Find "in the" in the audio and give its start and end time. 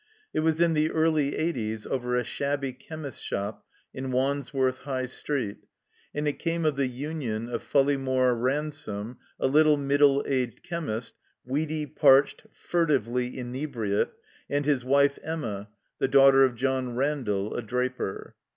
0.59-0.89